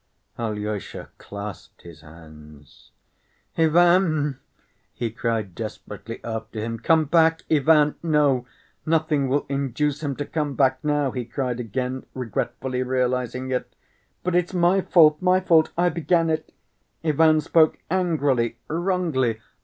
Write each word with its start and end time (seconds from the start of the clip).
Alyosha 0.39 1.09
clasped 1.19 1.83
his 1.83 2.01
hands. 2.01 2.89
"Ivan!" 3.55 4.39
he 4.95 5.11
cried 5.11 5.53
desperately 5.53 6.19
after 6.23 6.59
him. 6.59 6.79
"Come 6.79 7.05
back, 7.05 7.43
Ivan! 7.51 7.93
No, 8.01 8.47
nothing 8.83 9.29
will 9.29 9.45
induce 9.47 10.01
him 10.01 10.15
to 10.15 10.25
come 10.25 10.55
back 10.55 10.83
now!" 10.83 11.11
he 11.11 11.23
cried 11.23 11.59
again, 11.59 12.07
regretfully 12.15 12.81
realizing 12.81 13.51
it; 13.51 13.75
"but 14.23 14.33
it's 14.33 14.55
my 14.55 14.81
fault, 14.81 15.21
my 15.21 15.39
fault. 15.39 15.69
I 15.77 15.89
began 15.89 16.31
it! 16.31 16.51
Ivan 17.03 17.39
spoke 17.39 17.77
angrily, 17.91 18.57
wrongly. 18.67 19.39